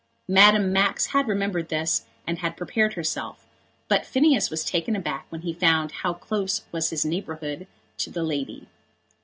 Madame 0.27 0.73
Max 0.73 1.05
had 1.13 1.27
remembered 1.27 1.69
this, 1.69 2.05
and 2.25 2.39
had 2.39 2.57
prepared 2.57 2.93
herself, 2.93 3.45
but 3.87 4.03
Phineas 4.03 4.49
was 4.49 4.65
taken 4.65 4.95
aback 4.95 5.27
when 5.29 5.41
he 5.41 5.53
found 5.53 5.91
how 5.91 6.11
close 6.11 6.63
was 6.71 6.89
his 6.89 7.05
neighbourhood 7.05 7.67
to 7.99 8.09
the 8.09 8.23
lady. 8.23 8.65